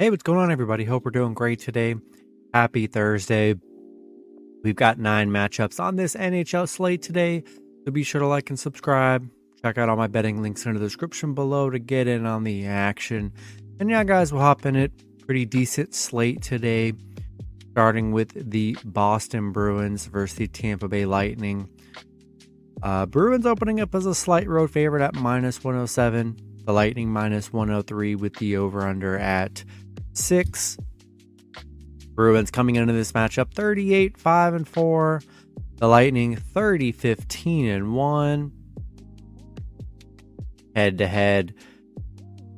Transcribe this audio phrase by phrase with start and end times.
[0.00, 0.84] Hey, what's going on, everybody?
[0.84, 1.94] Hope we're doing great today.
[2.54, 3.54] Happy Thursday.
[4.64, 7.44] We've got nine matchups on this NHL slate today,
[7.84, 9.28] so be sure to like and subscribe.
[9.62, 12.66] Check out all my betting links in the description below to get in on the
[12.66, 13.30] action.
[13.78, 14.90] And yeah, guys, we'll hop in it.
[15.26, 16.94] Pretty decent slate today,
[17.72, 21.68] starting with the Boston Bruins versus the Tampa Bay Lightning.
[22.82, 26.38] Uh, Bruins opening up as a slight road favorite at minus 107.
[26.64, 29.64] The Lightning minus 103 with the over under at
[30.20, 30.78] six.
[32.14, 35.22] Bruins coming into this matchup 38 5 and 4.
[35.76, 38.52] The Lightning 30 15 and 1.
[40.76, 41.54] Head to head.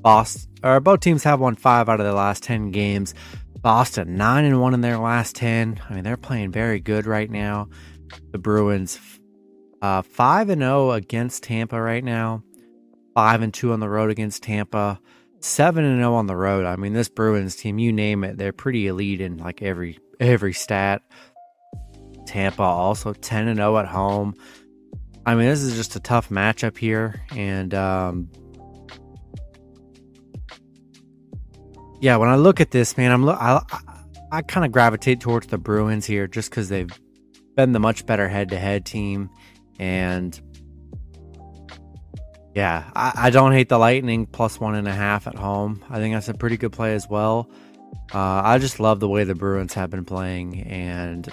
[0.00, 3.14] Boston or both teams have won 5 out of their last 10 games.
[3.60, 5.80] Boston 9 and 1 in their last 10.
[5.88, 7.68] I mean, they're playing very good right now.
[8.32, 9.00] The Bruins
[9.82, 12.42] uh, 5 and 0 against Tampa right now.
[13.14, 15.00] 5 and 2 on the road against Tampa
[15.46, 16.66] seven and zero on the road.
[16.66, 20.52] I mean, this Bruins team, you name it, they're pretty elite in like every every
[20.52, 21.02] stat.
[22.26, 24.34] Tampa also ten and zero at home.
[25.24, 28.28] I mean, this is just a tough matchup here, and um,
[32.00, 33.80] yeah, when I look at this, man, I'm look, I, I,
[34.32, 36.90] I kind of gravitate towards the Bruins here just because they've
[37.56, 39.30] been the much better head to head team,
[39.78, 40.40] and
[42.56, 45.84] yeah, I, I, don't hate the Lightning plus one and a half at home.
[45.90, 47.50] I think that's a pretty good play as well.
[48.14, 51.28] Uh, I just love the way the Bruins have been playing, and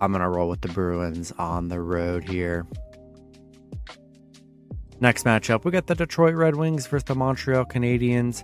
[0.00, 2.66] I'm going to roll with the Bruins on the road here.
[4.98, 8.42] Next matchup, we got the Detroit Red Wings versus the Montreal Canadiens.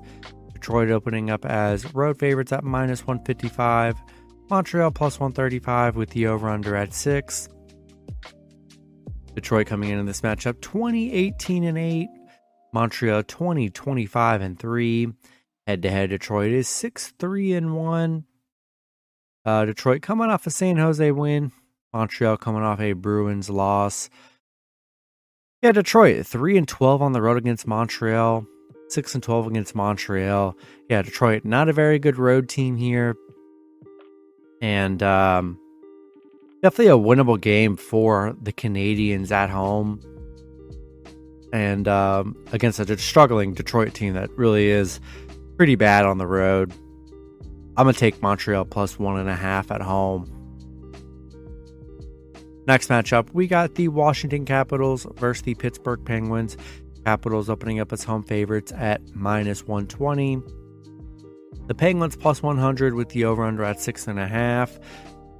[0.52, 3.96] Detroit opening up as road favorites at minus 155.
[4.48, 7.48] Montreal plus 135 with the over under at 6.
[9.40, 12.08] Detroit coming into this matchup 2018 and 8.
[12.74, 15.12] Montreal 20 25 and 3.
[15.66, 18.24] Head to head, Detroit is 6 3 and 1.
[19.46, 21.52] Uh, Detroit coming off a San Jose win.
[21.94, 24.10] Montreal coming off a Bruins loss.
[25.62, 28.44] Yeah, Detroit 3 and 12 on the road against Montreal.
[28.88, 30.54] 6 and 12 against Montreal.
[30.90, 33.16] Yeah, Detroit, not a very good road team here.
[34.60, 35.58] And um,
[36.62, 40.00] definitely a winnable game for the Canadiens at home
[41.52, 45.00] and um, against a struggling Detroit team that really is
[45.56, 46.72] pretty bad on the road.
[47.76, 50.36] I'm going to take Montreal plus one and a half at home.
[52.66, 56.56] Next matchup, we got the Washington Capitals versus the Pittsburgh Penguins.
[57.04, 60.42] Capitals opening up as home favorites at minus 120.
[61.66, 64.78] The Penguins plus 100 with the over under at six and a half.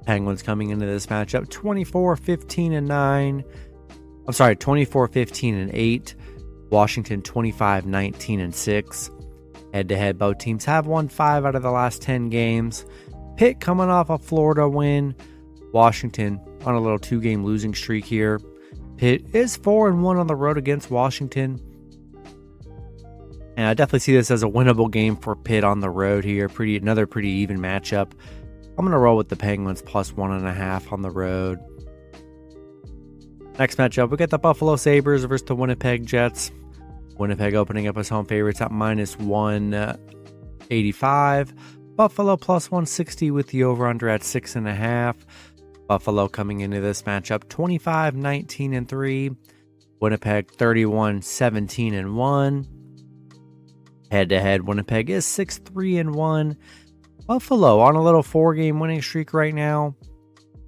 [0.05, 3.43] Penguins coming into this matchup 24 15 and 9.
[4.27, 6.15] I'm sorry, 24 15 and 8.
[6.69, 9.11] Washington 25 19 and 6.
[9.73, 12.85] Head to head, both teams have won five out of the last 10 games.
[13.37, 15.15] Pitt coming off a Florida win.
[15.73, 18.39] Washington on a little two game losing streak here.
[18.97, 21.59] Pitt is 4 and 1 on the road against Washington.
[23.57, 26.49] And I definitely see this as a winnable game for Pitt on the road here.
[26.49, 28.11] Pretty another pretty even matchup.
[28.81, 31.59] I'm going to roll with the Penguins plus one and a half on the road.
[33.59, 36.51] Next matchup, we got the Buffalo Sabres versus the Winnipeg Jets.
[37.15, 41.51] Winnipeg opening up as home favorites at minus 185.
[41.51, 41.53] Uh,
[41.95, 45.15] Buffalo plus 160 with the over under at 6.5.
[45.87, 49.29] Buffalo coming into this matchup 25 19 and 3.
[49.99, 52.67] Winnipeg 31 17 and 1.
[54.09, 56.57] Head to head, Winnipeg is 6 3 and 1.
[57.31, 59.95] Buffalo on a little four game winning streak right now.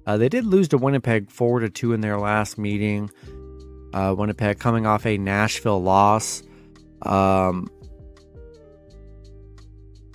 [0.06, 3.10] Uh, they did lose to Winnipeg 4 to 2 in their last meeting.
[3.92, 6.42] Uh, Winnipeg coming off a Nashville loss.
[7.02, 7.68] Um,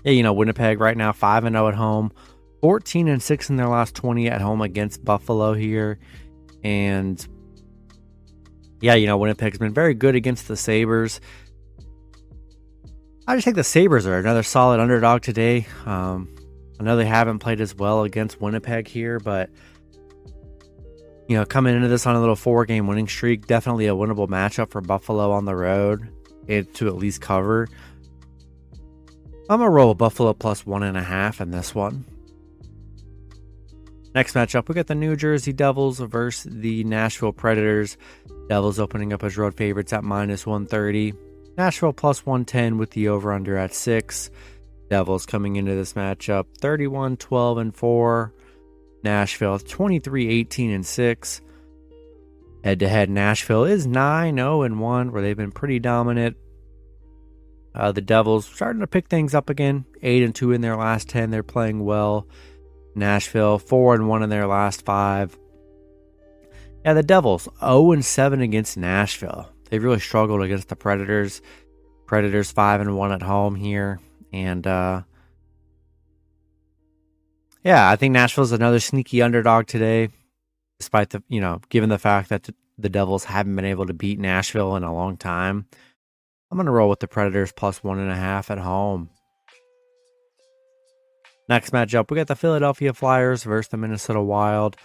[0.04, 2.12] yeah, you know, Winnipeg right now 5 and 0 at home,
[2.62, 6.00] 14 and 6 in their last 20 at home against Buffalo here.
[6.64, 7.24] And
[8.82, 11.22] yeah, you know, Winnipeg's been very good against the Sabres.
[13.28, 15.68] I just think the Sabres are another solid underdog today.
[15.86, 16.28] Um,
[16.80, 19.50] I know they haven't played as well against Winnipeg here, but
[21.28, 24.28] you know, coming into this on a little four game winning streak, definitely a winnable
[24.28, 26.10] matchup for Buffalo on the road
[26.48, 27.68] and to at least cover.
[29.50, 32.06] I'm gonna roll Buffalo plus one and a half in this one.
[34.16, 37.96] Next matchup, we got the New Jersey Devils versus the Nashville Predators.
[38.48, 41.14] Devils opening up as road favorites at minus 130.
[41.58, 44.32] Nashville plus 110 with the over under at 6.
[44.90, 48.34] Devils coming into this matchup 31 12 and 4.
[49.04, 51.42] Nashville 23 18 and 6.
[52.64, 56.36] Head to head, Nashville is 9 0 and 1, where they've been pretty dominant.
[57.74, 59.86] Uh, the Devils starting to pick things up again.
[60.02, 61.30] Eight and two in their last ten.
[61.30, 62.28] They're playing well.
[62.96, 65.38] Nashville four and one in their last five.
[66.84, 69.50] Yeah, the Devils 0 and 7 against Nashville.
[69.70, 71.42] They've really struggled against the Predators.
[72.06, 74.00] Predators 5 and 1 at home here.
[74.32, 75.04] And uh
[77.64, 80.10] yeah, I think Nashville's another sneaky underdog today,
[80.80, 84.20] despite the you know, given the fact that the Devils haven't been able to beat
[84.20, 85.66] Nashville in a long time.
[86.52, 89.10] I'm gonna roll with the Predators plus one and a half at home.
[91.48, 94.78] Next matchup, we got the Philadelphia Flyers versus the Minnesota Wild.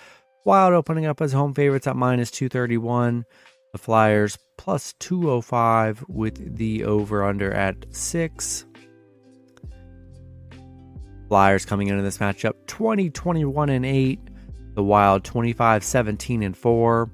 [0.45, 3.25] Wild opening up as home favorites at minus 231.
[3.73, 8.65] The Flyers plus 205 with the over under at 6.
[11.29, 14.21] Flyers coming into this matchup 20 21 and 8.
[14.75, 17.11] The Wild 25 17 and 4.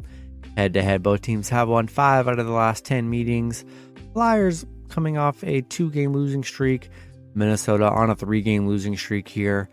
[0.56, 3.64] Head to head, both teams have won 5 out of the last 10 meetings.
[4.12, 6.90] Flyers coming off a two game losing streak.
[7.34, 9.68] Minnesota on a three game losing streak here.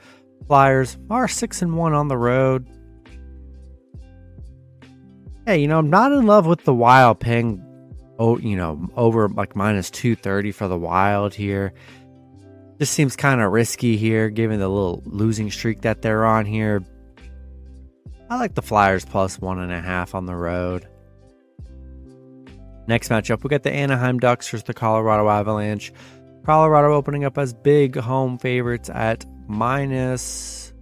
[0.46, 2.68] Flyers are 6 and 1 on the road.
[5.46, 7.64] Hey, you know, I'm not in love with the Wild paying,
[8.20, 11.74] oh, you know, over like minus 230 for the Wild here.
[12.80, 16.84] Just seems kind of risky here, given the little losing streak that they're on here.
[18.30, 20.88] I like the Flyers plus one and a half on the road.
[22.88, 25.92] Next matchup, we got the Anaheim Ducks versus the Colorado Avalanche.
[26.46, 30.74] Colorado opening up as big home favorites at minus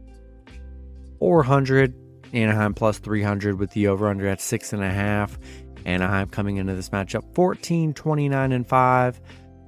[1.19, 1.93] 400
[2.33, 5.39] Anaheim plus 300 with the over under at six and a half.
[5.85, 9.21] Anaheim coming into this matchup 14, 29 and 5.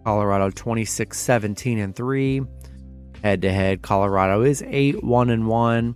[0.08, 2.42] Colorado 26, 17 and 3.
[3.24, 5.96] Head to head, Colorado is 8, 1 and 1.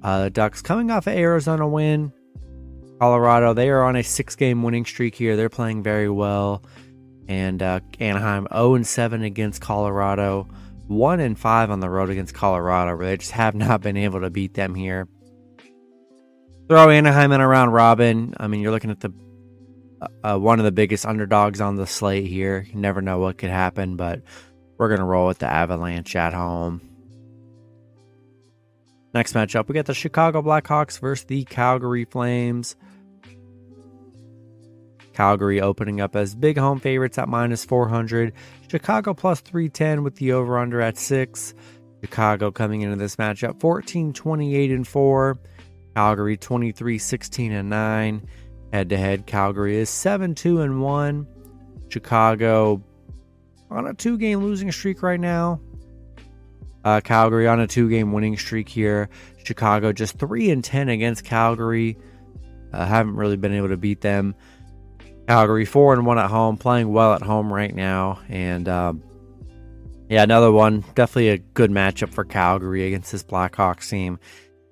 [0.00, 2.12] Uh, Ducks coming off an Arizona win.
[3.00, 5.34] Colorado, they are on a six game winning streak here.
[5.34, 6.62] They're playing very well.
[7.26, 10.46] And uh, Anaheim 0 and 7 against Colorado,
[10.86, 14.20] 1 and 5 on the road against Colorado, where they just have not been able
[14.20, 15.08] to beat them here
[16.68, 18.32] throw Anaheim in a round robin.
[18.38, 19.12] I mean, you're looking at the
[20.22, 22.66] uh, one of the biggest underdogs on the slate here.
[22.68, 24.22] You never know what could happen, but
[24.78, 26.80] we're gonna roll with the Avalanche at home.
[29.12, 32.76] Next matchup, we got the Chicago Blackhawks versus the Calgary Flames.
[35.12, 38.32] Calgary opening up as big home favorites at minus 400.
[38.70, 41.54] Chicago plus 310 with the over under at 6.
[42.00, 45.38] Chicago coming into this matchup 14 28 and 4.
[45.94, 48.28] Calgary 23 16 and 9.
[48.72, 51.26] Head to head, Calgary is 7 2 and 1.
[51.88, 52.82] Chicago
[53.70, 55.60] on a two game losing streak right now.
[56.84, 59.08] Uh, Calgary on a two game winning streak here.
[59.44, 61.98] Chicago just 3 and 10 against Calgary.
[62.72, 64.34] Uh, haven't really been able to beat them.
[65.26, 68.20] Calgary 4 and 1 at home, playing well at home right now.
[68.28, 69.02] And um,
[70.08, 70.84] yeah, another one.
[70.94, 74.18] Definitely a good matchup for Calgary against this Blackhawks team.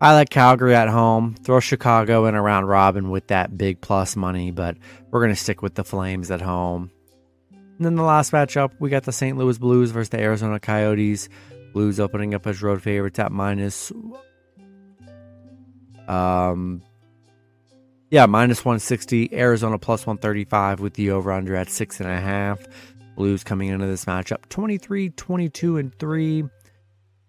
[0.00, 1.34] I like Calgary at home.
[1.34, 4.76] Throw Chicago in a round robin with that big plus money, but
[5.10, 6.90] we're going to stick with the Flames at home.
[7.50, 9.36] And then the last matchup, we got the St.
[9.36, 11.28] Louis Blues versus the Arizona Coyotes.
[11.72, 13.92] Blues opening up as road favorites at minus,
[16.06, 16.82] um,
[18.10, 19.34] yeah, minus 160.
[19.34, 22.60] Arizona plus 135 with the over under at six and a half.
[23.16, 26.44] Blues coming into this matchup 23, 22, and 3.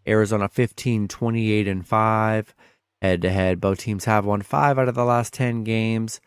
[0.09, 2.55] Arizona 15, 28, and 5.
[3.01, 6.19] Head to head, both teams have won five out of the last 10 games.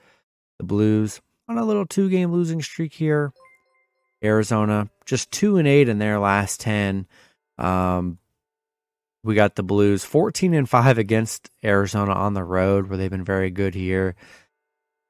[0.59, 3.33] The Blues on a little two game losing streak here.
[4.25, 7.07] Arizona just 2 and 8 in their last 10.
[7.59, 8.19] Um,
[9.25, 13.25] we got the Blues 14 and 5 against Arizona on the road, where they've been
[13.25, 14.15] very good here.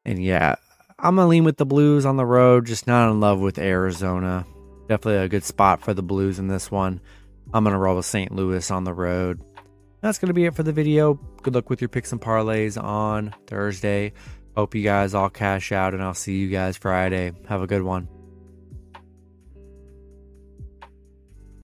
[0.04, 0.56] And yeah,
[0.98, 3.58] I'm going to lean with the Blues on the road, just not in love with
[3.58, 4.46] Arizona.
[4.88, 7.00] Definitely a good spot for the Blues in this one.
[7.52, 8.32] I'm going to roll with St.
[8.32, 9.40] Louis on the road.
[10.00, 11.14] That's going to be it for the video.
[11.42, 14.12] Good luck with your picks and parlays on Thursday.
[14.56, 17.32] Hope you guys all cash out, and I'll see you guys Friday.
[17.48, 18.08] Have a good one.